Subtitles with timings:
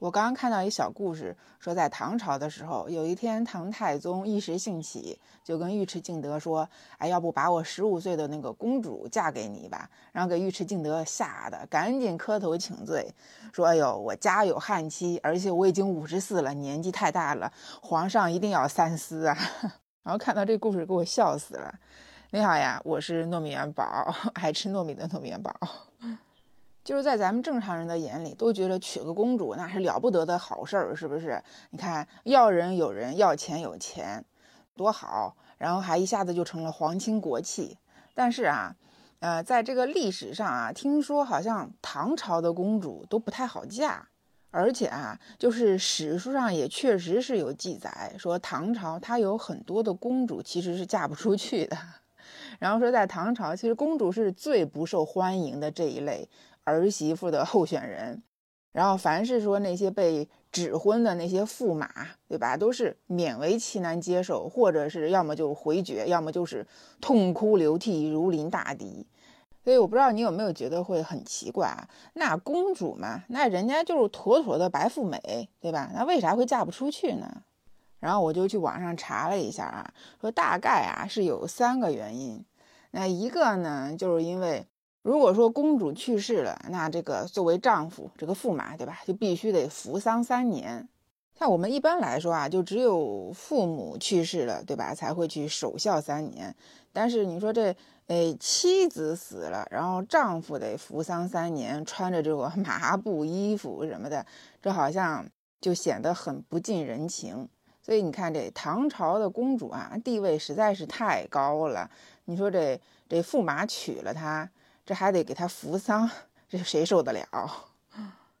[0.00, 13.14] 我刚刚看到一小故事，说在唐朝的时候，有一天唐太宗一时兴起，就跟尉迟敬德说：“哎，要不把我十五岁的那个公主嫁给你吧？”然后给尉迟敬德吓得赶紧磕头请罪，
[13.52, 19.36] 说：“哎呦，我家有悍妻，而且我已经五十四了，年纪太大了，皇上一定要三思啊！”
[20.02, 21.74] 然后看到这故事，给我笑死了。
[22.30, 25.54] 你好呀，我是糯米元宝， 爱吃糯米的糯米元宝。
[26.82, 31.42] 就是在咱们正常人的眼里，都觉得娶个公主那是了不得的好事儿，是不是？
[31.70, 34.24] 你看，要人有人，要钱有钱，
[34.74, 35.36] 多好！
[35.58, 37.76] 然后还一下子就成了皇亲国戚。
[38.14, 38.74] 但是啊，
[39.20, 44.08] 呃，在这个历史上啊，听说好像唐朝的公主都不太好嫁，
[44.50, 51.76] 而且啊，就是史书上也确实是有记载，说唐朝它有很多的公主其实是嫁不出去的。
[52.58, 56.28] 然后说在唐朝，其实公主是最不受欢迎的这一类。
[56.64, 58.22] 儿媳妇的候选人，
[58.72, 61.88] 然后凡是说那些被指婚的那些驸马，
[62.28, 66.66] 对吧，都是勉为其难接受，或者是要么就回绝，要么就是
[67.00, 69.06] 痛哭流涕，如临大敌。
[69.62, 71.88] 所以我不知道你有没有觉得会很奇怪啊？
[72.14, 75.90] 那公主嘛，那人家就是妥妥的白富美，对吧？
[75.94, 77.42] 那为啥会嫁不出去呢？
[77.98, 82.44] 然后我就去网上查了一下啊，说大概啊是有三个原因。
[82.92, 84.66] 那一个呢，就是因为。
[85.02, 90.86] 如果说公主去世了，那这个作为丈夫，这个驸马，对吧，就必须得服丧三年。
[91.34, 96.54] 像我们一般来说啊，就只有父母去世了，对吧，才会去守孝三年。
[96.92, 97.74] 但是你说这，
[98.08, 104.26] 哎，妻子死了，然后丈夫得服丧三年，穿着这个 麻布衣服什么的，
[104.60, 105.26] 这好像
[105.62, 107.48] 就显得很不近人情。
[107.80, 111.90] 所以你看，这唐朝的公主啊，地位实在是太高了。
[112.26, 114.50] 你说这这驸马娶了她。
[114.90, 116.10] 这还得给他扶丧，
[116.48, 117.24] 这谁受得了？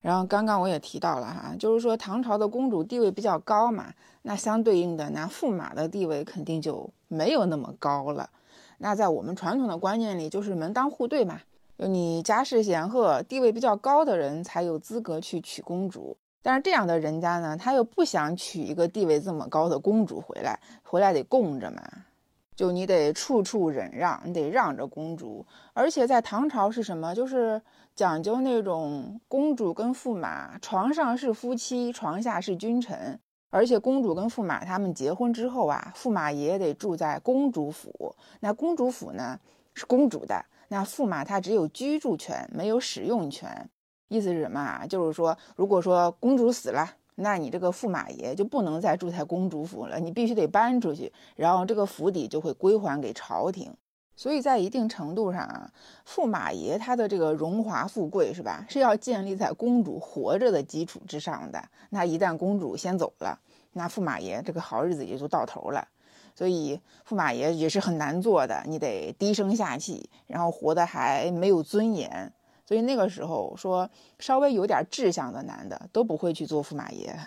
[0.00, 8.28] 然后刚刚我也提到了哈，就是说唐朝的公主地位比较高嘛，那相对应的那驸马的地位肯定就没有那么高了。
[8.78, 11.42] 那在我们传统的观念里，就是门当户对嘛，
[11.78, 16.16] 就你家世显赫、地位比较高的人才有资格去娶公主。
[16.42, 21.80] 但是这样的人家呢，他又不想娶一个地位这么高的公主回来，回来得供着嘛。
[22.62, 27.12] 就你得处处忍让，你得让着公主，而且在唐朝是什么？
[27.12, 27.60] 就是
[27.96, 33.18] 讲究那种公主跟驸马床上是夫妻，床下是君臣。
[33.50, 38.14] 而且公主跟驸马他们结婚之后啊，驸马爷得住在公主府。
[38.38, 39.36] 那公主府呢
[39.74, 43.68] 是公主的，那驸马他只有居住权，没有使用权。
[44.06, 44.86] 意思是什么啊？
[44.86, 46.88] 就是说，如果说公主死了。
[47.14, 53.74] 那你这个驸马爷就不能再住在公主府了，你必须得搬出去，然后这个府邸就会归还给朝廷。
[54.14, 55.70] 所以在一定程度上啊，
[56.06, 61.62] 驸马爷他的这个荣华富贵是吧，是要建立在公主活着的基础之上的。
[61.90, 63.40] 那一旦公主先走了，
[63.72, 65.88] 那驸马爷这个好日子也就到头了。
[66.34, 72.32] 所以驸马爷也是很难做的，你得低声下气，然后活得还没有尊严。
[72.64, 77.18] 所以那个时候说，稍微有点志向的男的都不会去做驸马爷。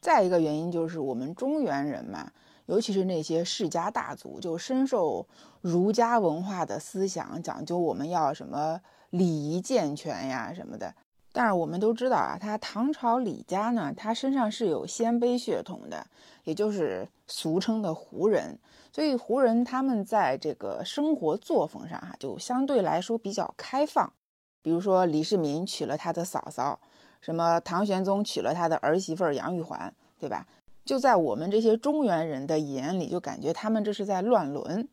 [0.00, 2.30] 再一个原因就是我们中原人嘛，
[2.66, 5.26] 尤其是那些世家大族，就深受
[5.60, 8.80] 儒家文化的思想，讲究我们要什么
[9.10, 10.94] 礼仪健全呀什么的。
[11.32, 16.06] 但是我们都知道啊，他唐朝李家呢，他身上是有鲜卑血统的，
[16.44, 18.58] 也就是俗称的胡人。
[18.92, 24.12] 所以胡人他们在这个生活作风上哈，就相对来说比较开放。
[24.62, 26.78] 比如说李世民娶了他的嫂嫂，
[27.20, 30.46] 什么唐玄宗娶了他的儿媳妇杨玉环，对吧？
[30.84, 34.88] 就在我们这些中原人的眼里，就感觉他们这是在乱伦。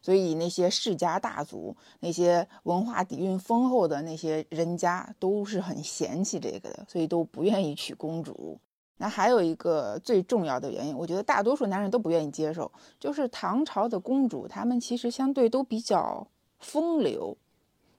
[0.00, 8.60] 所以那些世家大族、那些文化底蕴丰厚的那些人家都是很嫌弃这个的，所以都不愿意娶公主。
[8.98, 12.70] 那还有一个最重要的原因，我觉得大多数男人都不愿意接受，
[13.00, 16.26] 就是唐朝的公主，她们其实相对都比较
[16.58, 17.36] 风流。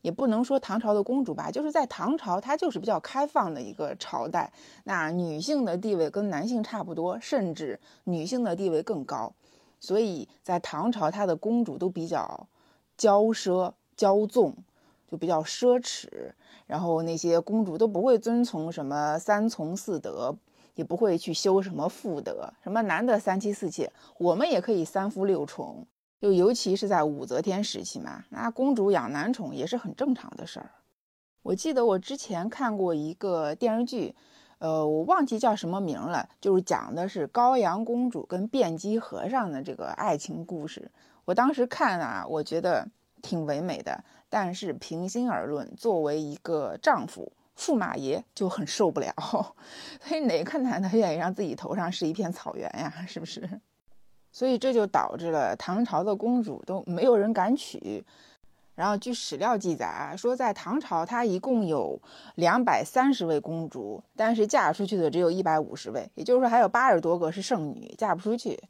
[0.05, 4.53] 也不能说唐朝的公主吧，就是在唐朝，它就是比较开放的一个朝代。
[4.83, 9.33] 那女性的地位跟男性差不多，甚至女性的地位更高。
[9.79, 12.47] 所以在唐朝，她的公主都比较
[12.95, 14.55] 骄奢骄纵，
[15.09, 16.07] 就比较奢侈。
[16.67, 20.35] 然后那些公主都不会遵从什么三从四德，
[20.75, 25.87] 也不会去修什么妇德，什么男的三妻四妾，我们也可以三夫六宠。
[26.19, 30.71] 就尤其是在武则天时期嘛，那公主养男宠也是很正常的事儿。
[31.43, 34.15] 我记得我之前看过一个电视剧，
[34.57, 40.89] 呃，我忘记叫什么名了，就是讲的是高阳公主跟辩机和尚的这个爱情故事。
[41.25, 42.87] 我当时看啊，我觉得
[43.21, 44.03] 挺唯美的。
[44.27, 49.13] 但是平心而论，作为一个丈夫，驸马爷就很受不了。
[50.01, 53.05] 所以哪个男的愿意让自己头上是一片草原呀？
[53.07, 53.61] 是不是？
[54.35, 58.03] 所以这就导致了唐朝的公主都没有人敢娶。
[58.75, 61.97] 然后据史料记载啊，说在唐朝，她一共有
[62.35, 68.61] 两百三十位公主，但是嫁出去的只有一百五十位，也就是说还有八十多个是剩女，嫁不出去。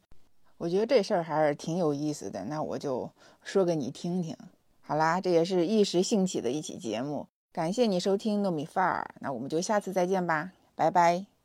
[0.56, 3.10] 我觉得这事儿还是挺有意思的，那我就
[3.42, 4.36] 说给你听听。
[4.82, 11.35] 好啦，这也是一时兴起的一期节目，感谢你收听糯米饭儿，那我们就下次再见吧，拜拜。